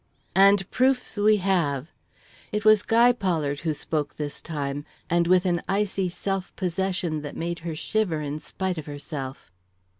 [0.33, 1.91] "And proofs we have!"
[2.51, 7.37] It was Guy Pollard who spoke this time, and with an icy self possession that
[7.37, 9.51] made her shiver in spite of herself.